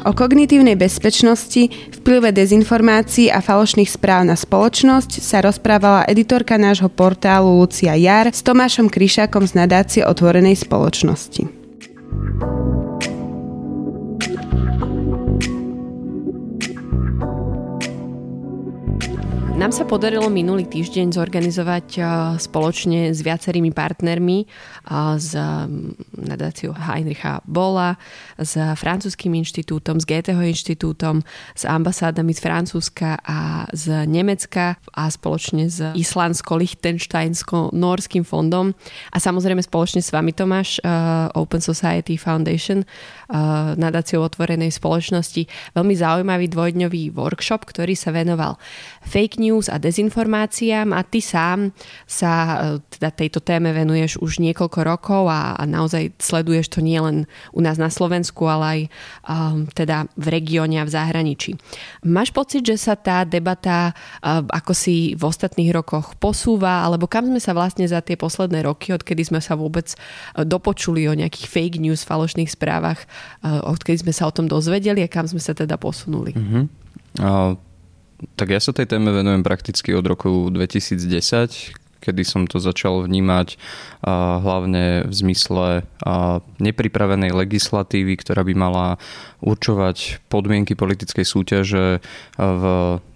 [0.00, 1.68] O kognitívnej bezpečnosti,
[2.00, 8.40] vplyve dezinformácií a falošných správ na spoločnosť sa rozprávala editorka nášho portálu Lucia Jar s
[8.40, 11.44] Tomášom Kryšákom z nadácie Otvorenej spoločnosti.
[19.60, 22.04] Nám sa podarilo minulý týždeň zorganizovať eh,
[22.40, 24.48] spoločne s viacerými partnermi
[25.20, 28.00] s mm, nadáciou Heinricha Bola,
[28.40, 31.20] s francúzským inštitútom, s Goetheho inštitútom,
[31.52, 38.72] s ambasádami z Francúzska a z Nemecka a spoločne s Islandsko-Lichtensteinsko-Norským fondom
[39.12, 40.88] a samozrejme spoločne s vami Tomáš, eh,
[41.36, 42.88] Open Society Foundation, eh,
[43.76, 45.44] nadáciou otvorenej spoločnosti.
[45.76, 48.56] Veľmi zaujímavý dvojdňový workshop, ktorý sa venoval
[49.04, 51.74] fake news news a dezinformáciám a ty sám
[52.06, 52.54] sa e,
[52.94, 57.74] teda tejto téme venuješ už niekoľko rokov a, a naozaj sleduješ to nielen u nás
[57.74, 58.80] na Slovensku, ale aj
[59.26, 61.58] um, teda v regióne a v zahraničí.
[62.06, 63.90] Máš pocit, že sa tá debata
[64.22, 68.62] um, ako si v ostatných rokoch posúva, alebo kam sme sa vlastne za tie posledné
[68.62, 69.90] roky, odkedy sme sa vôbec
[70.38, 73.02] dopočuli o nejakých fake news, falošných správach,
[73.42, 76.32] uh, odkedy sme sa o tom dozvedeli a kam sme sa teda posunuli?
[76.38, 76.64] Mm-hmm.
[77.18, 77.69] Uh
[78.36, 83.60] tak ja sa tej téme venujem prakticky od roku 2010, kedy som to začal vnímať
[84.40, 85.84] hlavne v zmysle
[86.56, 88.86] nepripravenej legislatívy, ktorá by mala
[89.44, 92.00] určovať podmienky politickej súťaže
[92.40, 92.64] v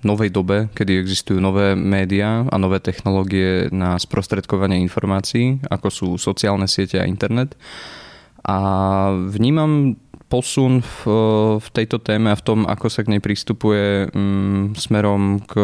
[0.05, 6.69] novej dobe, kedy existujú nové médiá a nové technológie na sprostredkovanie informácií, ako sú sociálne
[6.69, 7.57] siete a internet.
[8.45, 8.57] A
[9.33, 9.97] vnímam
[10.29, 10.99] posun v,
[11.61, 15.55] v tejto téme a v tom, ako sa k nej pristupuje um, smerom k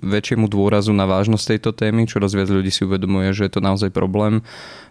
[0.00, 2.08] väčšiemu dôrazu na vážnosť tejto témy.
[2.08, 4.40] Čoraz viac ľudí si uvedomuje, že je to naozaj problém.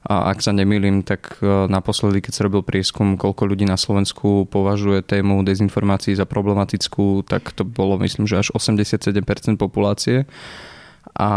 [0.05, 4.47] A ak sa nemýlim, tak e, naposledy, keď sa robil prieskum, koľko ľudí na Slovensku
[4.47, 9.12] považuje tému dezinformácií za problematickú, tak to bolo myslím, že až 87%
[9.59, 10.23] populácie.
[11.18, 11.29] A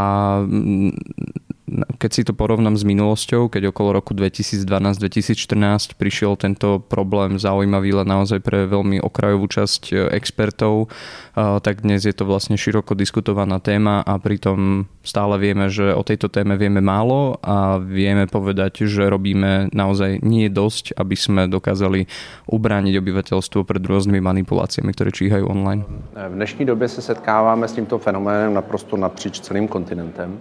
[1.99, 8.09] keď si to porovnám s minulosťou, keď okolo roku 2012-2014 prišiel tento problém zaujímavý len
[8.09, 13.59] naozaj pre veľmi okrajovú časť e, expertov, e, tak dnes je to vlastne široko diskutovaná
[13.59, 19.09] téma a pritom stále vieme, že o tejto téme vieme málo a vieme povedať, že
[19.09, 22.07] robíme naozaj nie dosť, aby sme dokázali
[22.47, 25.85] ubrániť obyvateľstvo pred rôznymi manipuláciami, ktoré číhajú online.
[26.15, 30.41] V dnešní době se setkáváme s tímto fenoménem naprosto napříč celým kontinentem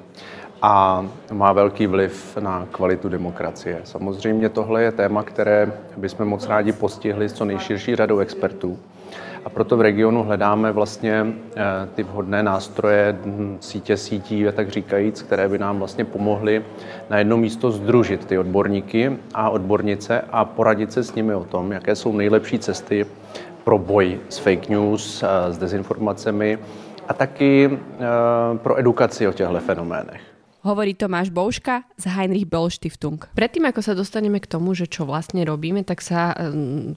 [0.62, 3.82] a má velký vliv na kvalitu demokracie.
[3.84, 8.80] Samozřejmě tohle je téma, které bychom moc rádi postihli s co nejširší řadou expertů.
[9.46, 11.64] A proto v regionu hledáme vlastně eh,
[11.96, 16.66] ty vhodné nástroje, hm, sítě sítí, tak říkajíc, které by nám vlastně pomohly
[17.10, 21.72] na jedno místo združit ty odborníky a odbornice a poradit se s nimi o tom,
[21.72, 23.06] jaké jsou nejlepší cesty
[23.64, 26.60] pro boj s fake news, eh, s dezinformacemi
[27.08, 30.31] a taky eh, pro edukaci o těchto fenoménech
[30.62, 33.22] hovorí Tomáš Bouška z Heinrich Böll Stiftung.
[33.34, 36.38] Predtým, ako sa dostaneme k tomu, že čo vlastne robíme, tak sa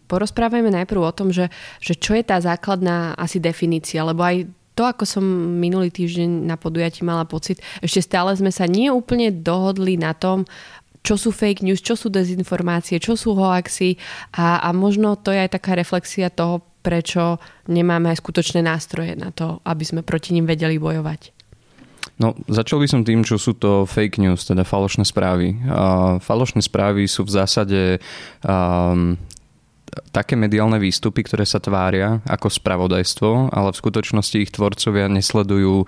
[0.08, 1.48] porozprávajme najprv o tom, že,
[1.80, 5.24] že čo je tá základná asi definícia, lebo aj to, ako som
[5.62, 10.42] minulý týždeň na podujatí mala pocit, ešte stále sme sa nie úplne dohodli na tom,
[11.04, 14.00] čo sú fake news, čo sú dezinformácie, čo sú hoaxy
[14.34, 19.32] a, a možno to je aj taká reflexia toho, prečo nemáme aj skutočné nástroje na
[19.32, 21.33] to, aby sme proti ním vedeli bojovať.
[22.14, 25.58] No, začal by som tým, čo sú to fake news, teda falošné správy.
[25.66, 27.80] Uh, falošné správy sú v zásade
[28.46, 29.18] um,
[30.10, 35.86] také mediálne výstupy, ktoré sa tvária ako spravodajstvo, ale v skutočnosti ich tvorcovia nesledujú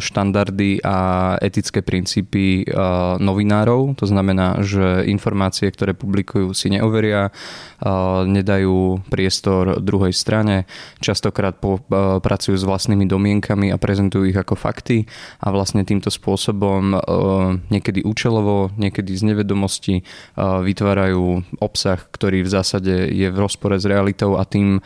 [0.00, 0.96] štandardy a
[1.44, 2.64] etické princípy
[3.20, 3.96] novinárov.
[4.00, 7.28] To znamená, že informácie, ktoré publikujú, si neoveria,
[8.24, 10.64] nedajú priestor druhej strane,
[11.00, 11.60] častokrát
[12.24, 15.04] pracujú s vlastnými domienkami a prezentujú ich ako fakty
[15.44, 16.96] a vlastne týmto spôsobom
[17.68, 20.04] niekedy účelovo, niekedy z nevedomosti
[20.40, 24.78] vytvárajú obsah, ktorý v zásade je v rozpore s realitou a tým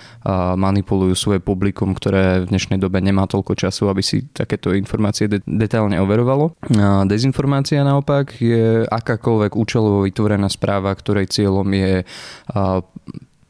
[0.57, 5.45] manipulujú svoje publikum, ktoré v dnešnej dobe nemá toľko času, aby si takéto informácie de-
[5.45, 6.57] detailne overovalo.
[7.05, 12.09] Dezinformácia naopak je akákoľvek účelovo vytvorená správa, ktorej cieľom je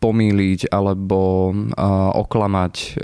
[0.04, 1.48] pomýliť alebo
[2.12, 3.00] oklamať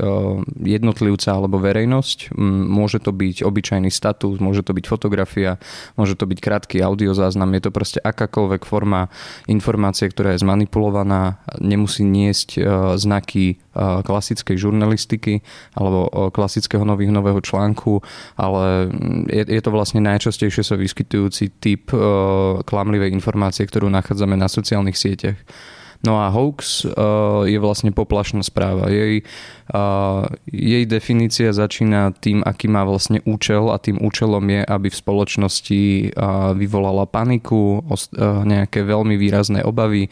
[0.60, 2.36] jednotlivca alebo verejnosť.
[2.68, 5.56] Môže to byť obyčajný status, môže to byť fotografia,
[5.96, 7.56] môže to byť krátky audiozáznam.
[7.56, 9.08] Je to proste akákoľvek forma
[9.48, 12.60] informácie, ktorá je zmanipulovaná, nemusí niesť
[13.00, 15.40] znaky klasickej žurnalistiky
[15.72, 18.04] alebo klasického nových nového článku,
[18.36, 18.92] ale
[19.32, 21.88] je, je to vlastne najčastejšie sa vyskytujúci typ
[22.68, 25.40] klamlivej informácie, ktorú nachádzame na sociálnych sieťach.
[26.00, 28.88] No a hoax uh, je vlastne poplašná správa.
[28.88, 29.28] Jej,
[29.68, 34.96] uh, jej definícia začína tým, aký má vlastne účel a tým účelom je, aby v
[34.96, 35.82] spoločnosti
[36.16, 38.00] uh, vyvolala paniku, uh,
[38.48, 40.08] nejaké veľmi výrazné obavy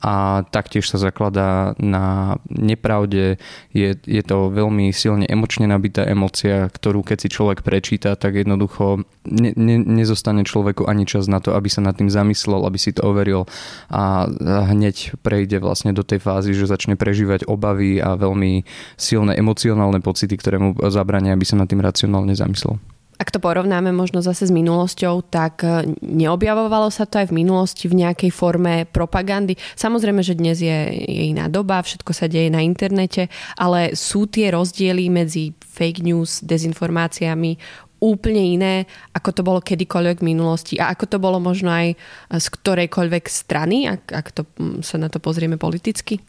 [0.00, 3.36] a taktiež sa zakladá na nepravde.
[3.76, 9.04] Je, je to veľmi silne emočne nabitá emocia, ktorú keď si človek prečíta, tak jednoducho
[9.28, 12.96] ne, ne, nezostane človeku ani čas na to, aby sa nad tým zamyslel, aby si
[12.96, 13.44] to overil
[13.92, 14.24] a
[14.72, 18.62] hneď prejde vlastne do tej fázy, že začne prežívať obavy a veľmi
[18.94, 22.78] silné emocionálne pocity, ktoré mu zabrania, aby sa nad tým racionálne zamyslel.
[23.16, 27.88] Ak to porovnáme možno zase s minulosťou, tak e, neobjavovalo sa to aj v minulosti
[27.88, 29.56] v nejakej forme propagandy.
[29.72, 34.52] Samozrejme, že dnes je, je iná doba, všetko sa deje na internete, ale sú tie
[34.52, 37.56] rozdiely medzi fake news, dezinformáciami
[38.00, 38.74] úplne iné,
[39.16, 41.96] ako to bolo kedykoľvek v minulosti a ako to bolo možno aj
[42.32, 44.42] z ktorejkoľvek strany, ak, ak to,
[44.84, 46.20] sa na to pozrieme politicky?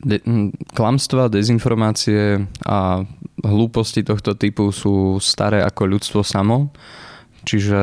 [0.00, 0.22] De-
[0.72, 3.04] klamstva, dezinformácie a
[3.44, 6.72] hlúposti tohto typu sú staré ako ľudstvo samo.
[7.40, 7.80] Čiže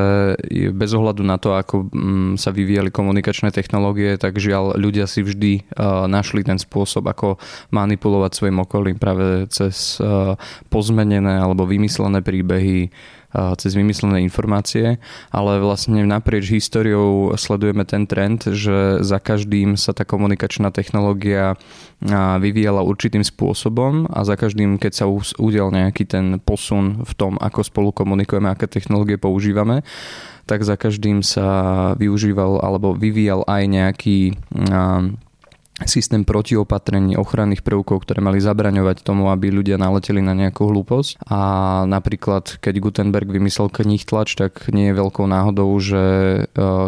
[0.70, 1.90] bez ohľadu na to, ako
[2.38, 5.74] sa vyvíjali komunikačné technológie, tak žiaľ ľudia si vždy
[6.06, 7.42] našli ten spôsob, ako
[7.74, 9.98] manipulovať svojim okolím práve cez
[10.70, 12.94] pozmenené alebo vymyslené príbehy,
[13.32, 14.96] cez vymyslené informácie,
[15.28, 21.60] ale vlastne naprieč históriou sledujeme ten trend, že za každým sa tá komunikačná technológia
[22.40, 27.60] vyvíjala určitým spôsobom a za každým, keď sa udial nejaký ten posun v tom, ako
[27.60, 29.84] spolu komunikujeme, aké technológie používame,
[30.48, 34.18] tak za každým sa využíval alebo vyvíjal aj nejaký
[35.86, 41.22] systém protiopatrení ochranných prvkov, ktoré mali zabraňovať tomu, aby ľudia naleteli na nejakú hlúposť.
[41.30, 41.40] A
[41.86, 46.40] napríklad, keď Gutenberg vymyslel knih tlač, tak nie je veľkou náhodou, že e,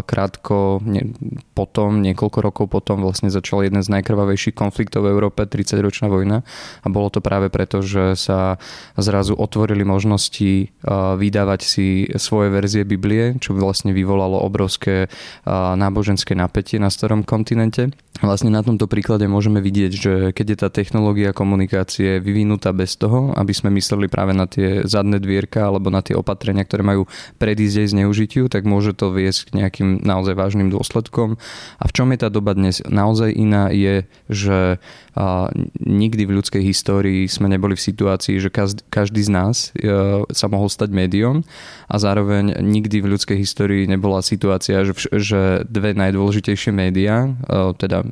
[0.03, 1.15] krátko nie,
[1.55, 6.43] potom, niekoľko rokov potom vlastne začal jeden z najkrvavejších konfliktov v Európe, 30-ročná vojna.
[6.83, 8.59] A bolo to práve preto, že sa
[8.99, 10.67] zrazu otvorili možnosti e,
[11.15, 11.87] vydávať si
[12.19, 15.09] svoje verzie Biblie, čo vlastne vyvolalo obrovské e,
[15.53, 17.93] náboženské napätie na starom kontinente.
[18.21, 22.97] Vlastne na tom tomto príklade môžeme vidieť, že keď je tá technológia komunikácie vyvinutá bez
[22.97, 27.05] toho, aby sme mysleli práve na tie zadné dvierka alebo na tie opatrenia, ktoré majú
[27.37, 31.37] predísť jej zneužitiu, tak môže to viesť k nejakým naozaj vážnym dôsledkom.
[31.77, 34.81] A v čom je tá doba dnes naozaj iná je, že
[35.21, 35.53] a
[35.85, 38.49] nikdy v ľudskej histórii sme neboli v situácii, že
[38.89, 41.45] každý z nás e, sa mohol stať médium
[41.93, 48.01] a zároveň nikdy v ľudskej histórii nebola situácia, že, že dve najdôležitejšie médiá, e, teda
[48.01, 48.09] e,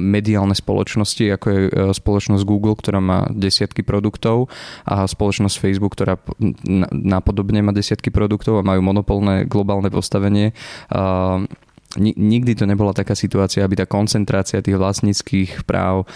[0.00, 1.60] mediálne spoločnosti, ako je
[1.92, 4.48] spoločnosť Google, ktorá má desiatky produktov
[4.88, 6.16] a spoločnosť Facebook, ktorá
[6.88, 10.56] napodobne má desiatky produktov a majú monopolné globálne postavenie,
[11.98, 16.06] nikdy to nebola taká situácia, aby tá koncentrácia tých vlastníckých práv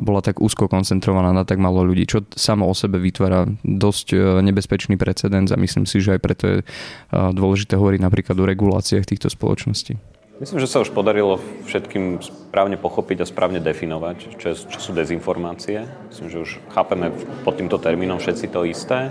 [0.00, 4.16] bola tak úzko koncentrovaná na tak malo ľudí, čo samo o sebe vytvára dosť e,
[4.44, 6.64] nebezpečný precedens a myslím si, že aj preto je e,
[7.12, 9.96] dôležité hovoriť napríklad o reguláciách týchto spoločností.
[10.38, 15.82] Myslím, že sa už podarilo všetkým správne pochopiť a správne definovať, čo, čo sú dezinformácie.
[16.14, 17.10] Myslím, že už chápeme
[17.42, 19.10] pod týmto termínom všetci to isté.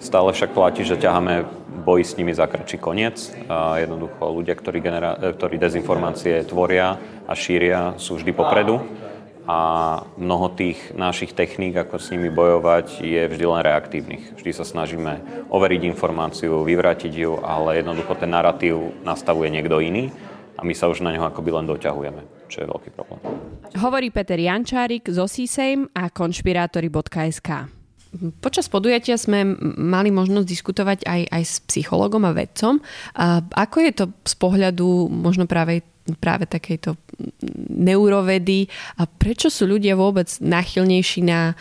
[0.00, 1.44] Stále však platí, že ťaháme
[1.84, 3.36] boj s nimi zakračí koniec.
[3.52, 6.96] A jednoducho ľudia, ktorí, genera- ktorí dezinformácie tvoria
[7.28, 8.80] a šíria, sú vždy popredu.
[9.44, 9.58] A
[10.16, 14.40] mnoho tých našich techník, ako s nimi bojovať, je vždy len reaktívnych.
[14.40, 15.20] Vždy sa snažíme
[15.52, 20.14] overiť informáciu, vyvrátiť ju, ale jednoducho ten narratív nastavuje niekto iný
[20.54, 23.20] a my sa už na neho akoby len doťahujeme, čo je veľký problém.
[23.80, 27.79] Hovorí Peter Jančárik z OSISEM a konšpirátory.sk.
[28.42, 32.82] Počas podujatia sme mali možnosť diskutovať aj, aj s psychologom a vedcom.
[33.14, 35.86] A ako je to z pohľadu možno práve
[36.18, 36.96] práve takejto
[37.70, 38.66] neurovedy
[38.98, 41.54] a prečo sú ľudia vôbec nachylnejší na,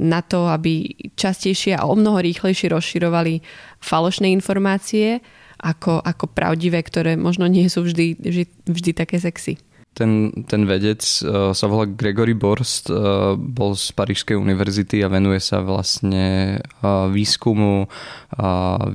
[0.00, 3.44] na to, aby častejšie a o mnoho rýchlejšie rozširovali
[3.78, 5.22] falošné informácie
[5.62, 9.60] ako, ako pravdivé, ktoré možno nie sú vždy, vždy, vždy také sexy
[9.92, 15.40] ten, ten vedec uh, sa volá Gregory Borst, uh, bol z Parížskej univerzity a venuje
[15.40, 17.86] sa vlastne uh, výskumu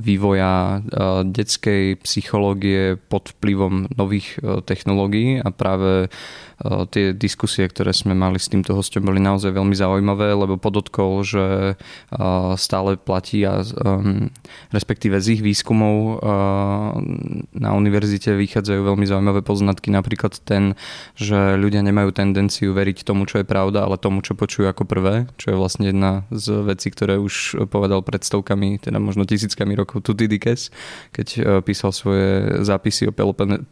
[0.02, 0.82] vývoja
[1.22, 4.34] detskej psychológie pod vplyvom nových
[4.66, 5.38] technológií.
[5.38, 6.10] A práve
[6.90, 11.78] tie diskusie, ktoré sme mali s týmto hostom, boli naozaj veľmi zaujímavé, lebo podotkol, že
[12.58, 14.26] stále platí a um,
[14.74, 16.18] respektíve z ich výskumov
[17.54, 20.74] na univerzite vychádzajú veľmi zaujímavé poznatky, napríklad ten,
[21.18, 25.26] že ľudia nemajú tendenciu veriť tomu, čo je pravda, ale tomu, čo počujú ako prvé,
[25.40, 30.06] čo je vlastne jedna z vecí, ktoré už povedal pred stovkami, teda možno tisíckami rokov
[30.06, 30.70] Tutidikes,
[31.10, 33.16] keď e, písal svoje zápisy o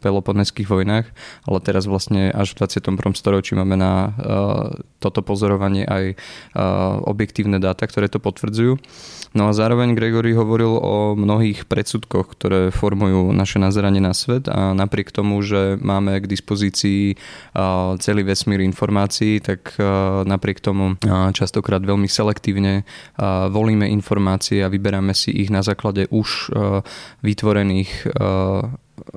[0.01, 1.07] peloponeských vojnách,
[1.47, 3.15] ale teraz vlastne až v 21.
[3.15, 4.11] storočí máme na uh,
[4.99, 8.75] toto pozorovanie aj uh, objektívne dáta, ktoré to potvrdzujú.
[9.37, 14.73] No a zároveň Gregory hovoril o mnohých predsudkoch, ktoré formujú naše nazeranie na svet a
[14.73, 17.06] napriek tomu, že máme k dispozícii
[18.01, 19.77] celý vesmír informácií, tak
[20.25, 20.97] napriek tomu
[21.31, 22.83] častokrát veľmi selektívne
[23.53, 26.51] volíme informácie a vyberáme si ich na základe už
[27.21, 28.09] vytvorených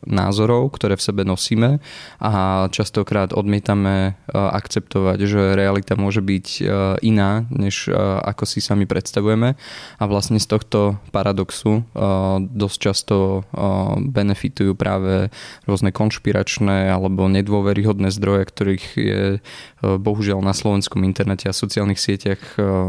[0.04, 1.80] názorov, ktoré v sebe nosíme
[2.20, 6.62] a častokrát odmietame e, akceptovať, že realita môže byť e,
[7.04, 9.56] iná, než e, ako si sami predstavujeme.
[10.00, 11.84] A vlastne z tohto paradoxu
[12.40, 13.44] dosť často
[14.00, 15.28] benefitujú práve
[15.68, 19.22] rôzne konšpiračné alebo nedôveryhodné zdroje, ktorých je
[19.80, 22.40] bohužiaľ na slovenskom internete a sociálnych sieťach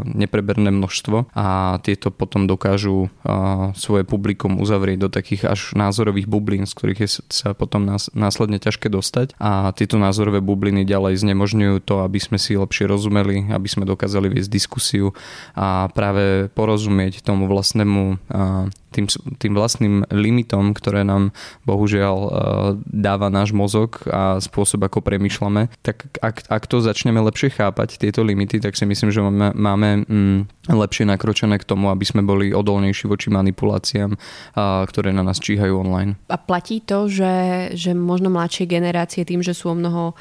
[0.08, 1.32] nepreberné množstvo.
[1.36, 3.12] A tieto potom dokážu
[3.76, 8.90] svoje publikum uzavrieť do takých až názorových bublín, ktorých je sa potom nás, následne ťažké
[8.90, 9.38] dostať.
[9.38, 14.34] A tieto názorové bubliny ďalej znemožňujú to, aby sme si lepšie rozumeli, aby sme dokázali
[14.34, 15.14] viesť diskusiu
[15.54, 18.18] a práve porozumieť tomu vlastnému
[18.92, 19.08] tým,
[19.40, 21.32] tým vlastným limitom, ktoré nám
[21.64, 22.30] bohužiaľ e,
[22.86, 28.22] dáva náš mozog a spôsob, ako premyšľame, tak ak, ak to začneme lepšie chápať, tieto
[28.22, 32.52] limity, tak si myslím, že máme, máme mm, lepšie nakročené k tomu, aby sme boli
[32.52, 34.14] odolnejší voči manipuláciám,
[34.86, 36.20] ktoré na nás číhajú online.
[36.30, 37.34] A platí to, že,
[37.74, 40.14] že možno mladšie generácie tým, že sú o mnoho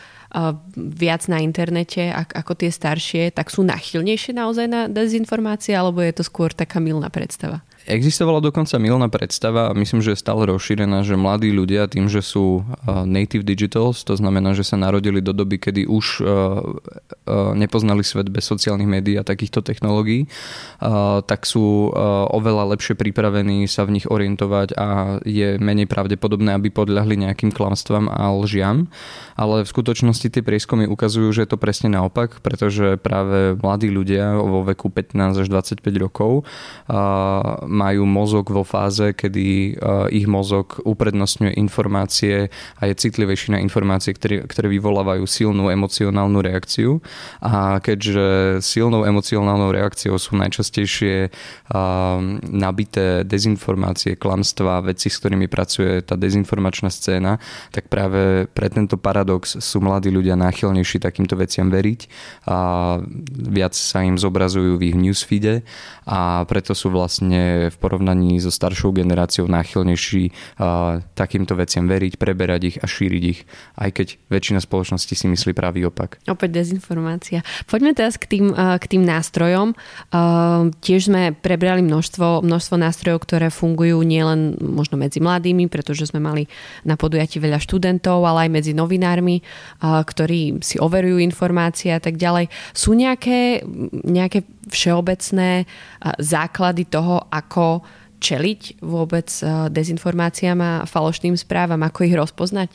[0.76, 6.22] viac na internete ako tie staršie, tak sú nachylnejšie naozaj na dezinformácie, alebo je to
[6.22, 7.66] skôr taká milná predstava?
[7.88, 12.20] Existovala dokonca milná predstava a myslím, že je stále rozšírená, že mladí ľudia tým, že
[12.20, 17.56] sú uh, native digitals, to znamená, že sa narodili do doby, kedy už uh, uh,
[17.56, 20.26] nepoznali svet bez sociálnych médií a takýchto technológií,
[21.26, 21.92] tak sú
[22.32, 28.08] oveľa lepšie pripravení sa v nich orientovať a je menej pravdepodobné, aby podľahli nejakým klamstvám
[28.10, 28.88] a lžiam.
[29.36, 34.40] Ale v skutočnosti tie prieskumy ukazujú, že je to presne naopak, pretože práve mladí ľudia
[34.40, 36.48] vo veku 15 až 25 rokov
[37.70, 44.10] majú mozog vo fáze, kedy eh, ich mozog uprednostňuje informácie a je citlivejší na informácie,
[44.10, 46.98] ktoré, ktoré vyvolávajú silnú emocionálnu reakciu.
[47.38, 52.16] A keďže silnou emocionálnou reakciou sú najčastejšie eh,
[52.50, 57.38] nabité dezinformácie, klamstvá, veci, s ktorými pracuje tá dezinformačná scéna,
[57.70, 62.00] tak práve pre tento paradox sú mladí ľudia náchylnejší takýmto veciam veriť
[62.50, 62.58] a
[63.30, 65.62] viac sa im zobrazujú v ich newsfeede
[66.08, 70.56] a preto sú vlastne v porovnaní so staršou generáciou náchylnejší
[71.12, 73.44] takýmto veciam veriť, preberať ich a šíriť ich,
[73.76, 76.22] aj keď väčšina spoločnosti si myslí pravý opak.
[76.24, 77.44] Opäť dezinformácia.
[77.68, 79.74] Poďme teraz k tým, k tým nástrojom.
[80.80, 86.46] Tiež sme prebrali množstvo, množstvo nástrojov, ktoré fungujú nielen možno medzi mladými, pretože sme mali
[86.86, 89.42] na podujatí veľa študentov, ale aj medzi novinármi,
[89.82, 92.46] ktorí si overujú informácie a tak ďalej.
[92.70, 93.66] Sú nejaké,
[94.06, 95.64] nejaké všeobecné
[96.18, 97.80] základy toho, ako
[98.20, 99.32] čeliť vôbec
[99.72, 102.70] dezinformáciám a falošným správam, ako ich rozpoznať?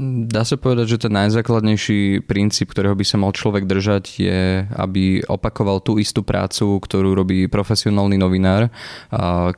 [0.00, 5.20] Dá sa povedať, že ten najzákladnejší princíp, ktorého by sa mal človek držať, je, aby
[5.28, 8.72] opakoval tú istú prácu, ktorú robí profesionálny novinár,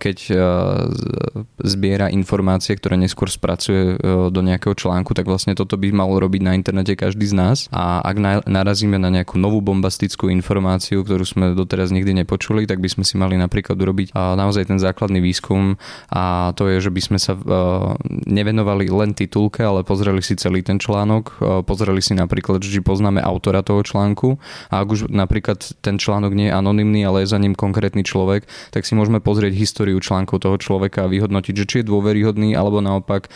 [0.03, 0.35] keď e,
[1.63, 3.97] zbiera informácie, ktoré neskôr spracuje e,
[4.35, 7.59] do nejakého článku, tak vlastne toto by mal robiť na internete každý z nás.
[7.71, 12.91] A ak narazíme na nejakú novú bombastickú informáciu, ktorú sme doteraz nikdy nepočuli, tak by
[12.91, 15.79] sme si mali napríklad urobiť naozaj ten základný výskum
[16.11, 17.41] a to je, že by sme sa e,
[18.27, 23.23] nevenovali len titulke, ale pozreli si celý ten článok, e, pozreli si napríklad, či poznáme
[23.23, 24.37] autora toho článku
[24.73, 28.45] a ak už napríklad ten článok nie je anonymný, ale je za ním konkrétny človek,
[28.75, 32.83] tak si môžeme pozrieť históriu článkov toho človeka a vyhodnotiť, že či je dôveryhodný alebo
[32.83, 33.31] naopak e,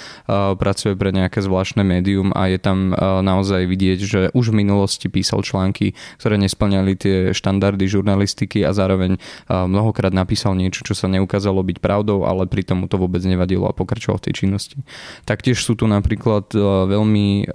[0.56, 5.06] pracuje pre nejaké zvláštne médium a je tam e, naozaj vidieť, že už v minulosti
[5.08, 11.62] písal články, ktoré nesplňali tie štandardy žurnalistiky a zároveň mnohokrát napísal niečo, čo sa neukázalo
[11.62, 14.76] byť pravdou, ale pritom mu to vôbec nevadilo a pokračoval v tej činnosti.
[15.24, 16.50] Taktiež sú tu napríklad
[16.84, 17.48] veľmi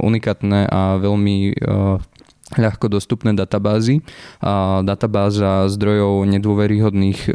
[0.00, 1.52] unikátne a veľmi
[2.54, 4.00] ľahko dostupné databázy.
[4.40, 7.28] A databáza zdrojov nedôveryhodných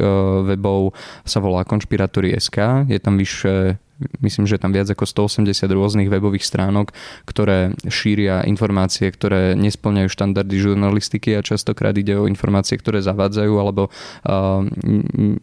[0.48, 2.88] webov sa volá Konšpiratory.sk.
[2.90, 3.78] Je tam vyše
[4.20, 6.92] myslím, že tam viac ako 180 rôznych webových stránok,
[7.28, 13.88] ktoré šíria informácie, ktoré nesplňajú štandardy žurnalistiky a častokrát ide o informácie, ktoré zavádzajú alebo
[13.88, 14.64] uh,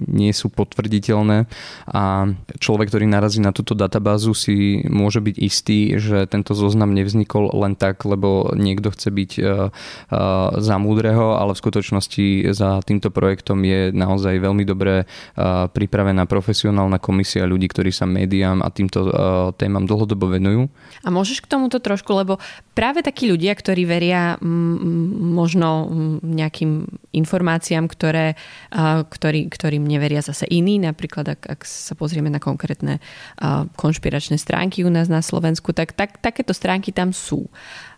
[0.08, 1.46] nie sú potvrditeľné.
[1.92, 7.54] A človek, ktorý narazí na túto databázu si môže byť istý, že tento zoznam nevznikol
[7.54, 13.10] len tak, lebo niekto chce byť uh, uh, za múdreho, ale v skutočnosti za týmto
[13.14, 18.06] projektom je naozaj veľmi dobre uh, pripravená profesionálna komisia ľudí, ktorí sa
[18.48, 19.12] médiám a týmto uh,
[19.60, 20.72] témam dlhodobo venujú.
[21.04, 22.40] A môžeš k tomuto trošku, lebo
[22.72, 25.92] práve takí ľudia, ktorí veria m, možno
[26.24, 28.40] nejakým informáciám, ktoré,
[28.72, 33.04] uh, ktorý, ktorým neveria zase iní, napríklad ak, ak sa pozrieme na konkrétne
[33.44, 37.52] uh, konšpiračné stránky u nás na Slovensku, tak, tak takéto stránky tam sú.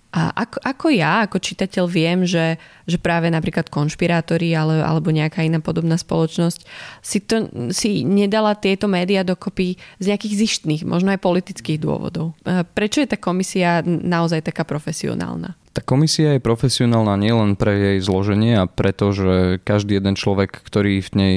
[0.10, 2.58] A ako, ako ja, ako čitateľ viem, že,
[2.90, 6.66] že práve napríklad konšpirátori ale, alebo nejaká iná podobná spoločnosť
[7.06, 12.34] si, to, si nedala tieto médiá dokopy z nejakých zištných, možno aj politických dôvodov.
[12.74, 15.54] Prečo je tá komisia naozaj taká profesionálna?
[15.80, 21.00] Tá komisia je profesionálna nielen pre jej zloženie a preto, že každý jeden človek, ktorý
[21.00, 21.36] v nej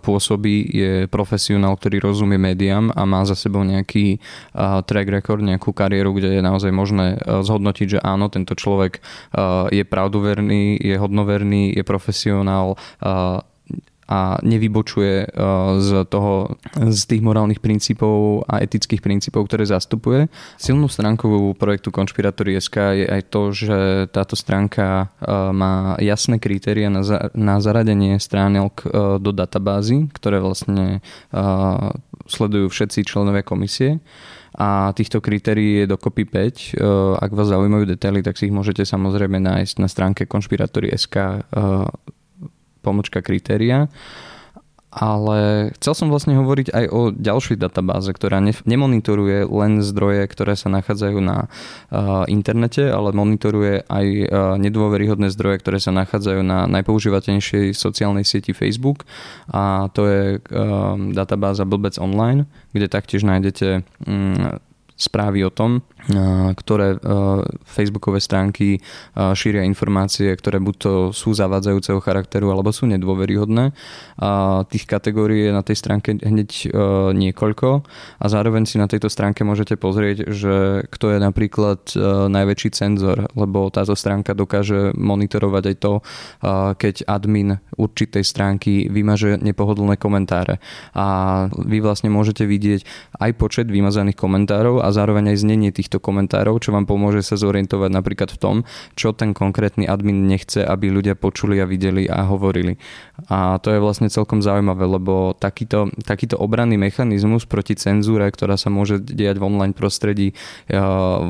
[0.00, 4.24] pôsobí, je profesionál, ktorý rozumie médiám a má za sebou nejaký
[4.88, 9.04] track record, nejakú kariéru, kde je naozaj možné zhodnotiť, že áno, tento človek
[9.68, 12.80] je pravdoverný, je hodnoverný, je profesionál,
[14.08, 20.28] a nevybočuje uh, z toho, z tých morálnych princípov a etických princípov, ktoré zastupuje.
[20.60, 23.78] Silnou stránkou projektu Konšpiratory.sk je aj to, že
[24.12, 30.40] táto stránka uh, má jasné kritéria na, za, na zaradenie stránok uh, do databázy, ktoré
[30.40, 31.00] vlastne
[32.28, 34.00] sledujú všetci členovia komisie
[34.54, 36.24] a týchto kritérií je dokopy
[36.78, 36.78] 5.
[37.18, 41.42] Ak vás zaujímajú detaily, tak si ich môžete samozrejme nájsť na stránke konšpiratory.sk
[42.84, 43.88] pomočka kritéria.
[44.94, 50.54] Ale chcel som vlastne hovoriť aj o ďalšej databáze, ktorá ne, nemonitoruje len zdroje, ktoré
[50.54, 56.70] sa nachádzajú na uh, internete, ale monitoruje aj uh, nedôveryhodné zdroje, ktoré sa nachádzajú na
[56.70, 59.02] najpoužívateľnejšej sociálnej sieti Facebook
[59.50, 64.62] a to je uh, databáza Blbec Online, kde taktiež nájdete um,
[64.94, 65.82] správy o tom,
[66.54, 67.00] ktoré
[67.64, 68.76] facebookové stránky
[69.16, 73.72] šíria informácie, ktoré buď to sú zavádzajúceho charakteru alebo sú nedôveryhodné.
[74.20, 76.68] A tých kategórií je na tej stránke hneď
[77.16, 77.68] niekoľko
[78.20, 81.80] a zároveň si na tejto stránke môžete pozrieť, že kto je napríklad
[82.28, 85.92] najväčší cenzor, lebo táto stránka dokáže monitorovať aj to,
[86.76, 90.60] keď admin určitej stránky vymaže nepohodlné komentáre.
[90.92, 91.06] A
[91.48, 92.84] vy vlastne môžete vidieť
[93.24, 97.90] aj počet vymazaných komentárov a zároveň aj znenie týchto komentárov, čo vám pomôže sa zorientovať
[97.90, 98.56] napríklad v tom,
[98.94, 102.78] čo ten konkrétny admin nechce, aby ľudia počuli a videli a hovorili.
[103.30, 108.70] A to je vlastne celkom zaujímavé, lebo takýto, takýto obranný mechanizmus proti cenzúre, ktorá sa
[108.70, 110.34] môže diať v online prostredí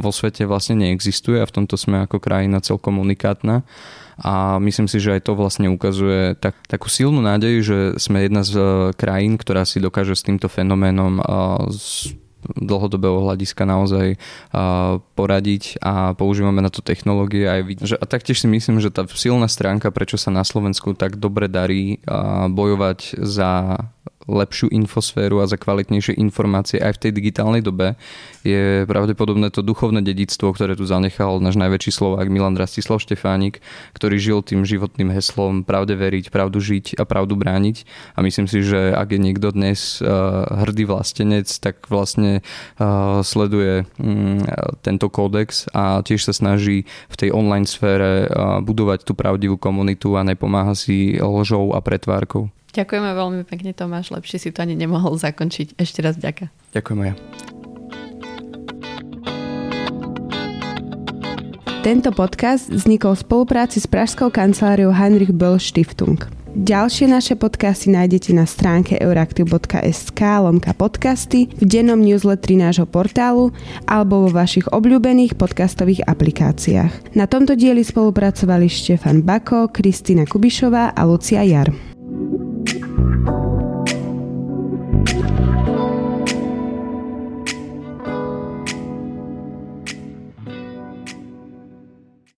[0.00, 3.64] vo svete vlastne neexistuje a v tomto sme ako krajina celkom unikátna
[4.14, 8.46] a myslím si, že aj to vlastne ukazuje tak, takú silnú nádej, že sme jedna
[8.46, 8.54] z
[8.94, 11.18] krajín, ktorá si dokáže s týmto fenoménom
[12.52, 14.20] dlhodobého hľadiska naozaj
[15.16, 19.48] poradiť a používame na to technológie aj že, a taktiež si myslím, že tá silná
[19.48, 21.98] stránka, prečo sa na Slovensku tak dobre darí
[22.50, 23.80] bojovať za
[24.24, 27.96] lepšiu infosféru a za kvalitnejšie informácie aj v tej digitálnej dobe,
[28.44, 33.64] je pravdepodobné to duchovné dedictvo, ktoré tu zanechal náš najväčší Slovák Milan Rastislav Štefánik,
[33.96, 37.88] ktorý žil tým životným heslom pravde veriť, pravdu žiť a pravdu brániť.
[38.16, 42.44] A myslím si, že ak je niekto dnes uh, hrdý vlastenec, tak vlastne
[42.76, 44.44] uh, sleduje um,
[44.84, 50.16] tento kódex a tiež sa snaží v tej online sfére uh, budovať tú pravdivú komunitu
[50.20, 52.52] a nepomáha si lžou a pretvárkou.
[52.74, 55.78] Ďakujeme veľmi pekne Tomáš, lepšie si to ani nemohol zakončiť.
[55.78, 56.50] Ešte raz ďaká.
[56.74, 57.16] Ďakujem aj ja.
[61.84, 66.16] Tento podcast vznikol v spolupráci s pražskou kanceláriou Heinrich Böll Stiftung.
[66.54, 73.50] Ďalšie naše podcasty nájdete na stránke euraktiv.sk lomka podcasty, v dennom newsletteri nášho portálu
[73.84, 77.18] alebo vo vašich obľúbených podcastových aplikáciách.
[77.18, 81.93] Na tomto dieli spolupracovali Štefan Bako, Kristina Kubišová a Lucia Jar.